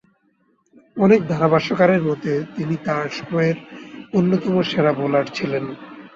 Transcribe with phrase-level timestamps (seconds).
[0.97, 3.57] অনেক ধারাভাষ্যকারের মতে, তিনি তার সময়কালের
[4.13, 5.63] অন্যতম সেরা বোলার ছিলেন।